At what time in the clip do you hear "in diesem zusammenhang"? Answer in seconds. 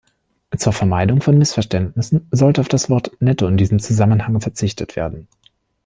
3.47-4.41